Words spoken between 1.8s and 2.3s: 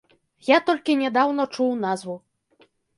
назву.